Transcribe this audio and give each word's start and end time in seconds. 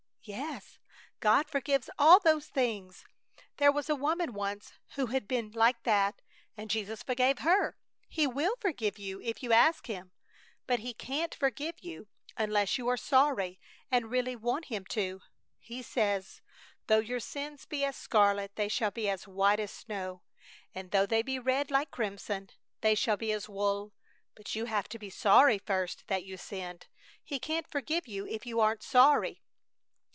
"Yes. 0.23 0.77
God 1.19 1.49
forgives 1.49 1.89
all 1.97 2.19
those 2.19 2.45
things! 2.45 3.05
There 3.57 3.71
was 3.71 3.89
a 3.89 3.95
woman 3.95 4.33
once 4.33 4.73
who 4.89 5.07
had 5.07 5.27
been 5.27 5.49
like 5.49 5.81
that, 5.81 6.21
and 6.55 6.69
Jesus 6.69 7.01
forgave 7.01 7.39
her. 7.39 7.75
He 8.07 8.27
will 8.27 8.55
forgive 8.59 8.99
you 8.99 9.19
if 9.23 9.41
you 9.41 9.51
ask 9.51 9.87
Him. 9.87 10.11
But 10.67 10.81
He 10.81 10.93
can't 10.93 11.33
forgive 11.33 11.79
you 11.79 12.07
unless 12.37 12.77
you 12.77 12.87
are 12.87 12.97
sorry 12.97 13.59
and 13.89 14.11
really 14.11 14.35
want 14.35 14.65
Him 14.65 14.85
to. 14.89 15.21
He 15.57 15.81
says, 15.81 16.41
'Though 16.85 16.99
your 16.99 17.19
sins 17.19 17.65
be 17.65 17.83
as 17.83 17.95
scarlet 17.95 18.51
they 18.57 18.67
shall 18.67 18.91
be 18.91 19.09
as 19.09 19.27
white 19.27 19.59
as 19.59 19.71
snow; 19.71 20.21
and 20.75 20.91
though 20.91 21.07
they 21.07 21.23
be 21.23 21.39
red 21.39 21.71
like 21.71 21.89
crimson, 21.89 22.51
they 22.81 22.93
shall 22.93 23.17
be 23.17 23.31
as 23.31 23.49
wool,' 23.49 23.91
but 24.35 24.53
you 24.53 24.65
have 24.65 24.87
to 24.89 24.99
be 24.99 25.09
sorry 25.09 25.57
first 25.57 26.07
that 26.09 26.23
you 26.23 26.37
sinned. 26.37 26.85
He 27.23 27.39
can't 27.39 27.67
forgive 27.71 28.07
you 28.07 28.27
if 28.27 28.45
you 28.45 28.59
aren't 28.59 28.83
sorry." 28.83 29.41